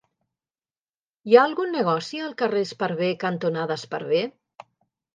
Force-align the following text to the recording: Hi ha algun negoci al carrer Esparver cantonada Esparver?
Hi 1.27 1.37
ha 1.37 1.43
algun 1.51 1.77
negoci 1.77 2.23
al 2.31 2.35
carrer 2.41 2.65
Esparver 2.69 3.13
cantonada 3.29 3.81
Esparver? 3.81 4.27